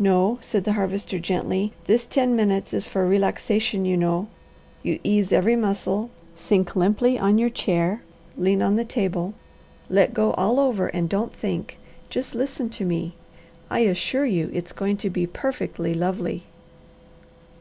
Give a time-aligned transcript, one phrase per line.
[0.00, 1.72] "No," said the Harvester gently.
[1.84, 4.26] "This ten minutes is for relaxation, you know.
[4.82, 8.02] You ease every muscle, sink limply on your chair,
[8.36, 9.34] lean on the table,
[9.88, 11.78] let go all over, and don't think.
[12.10, 13.14] Just listen to me.
[13.70, 16.42] I assure you it's going to be perfectly lovely."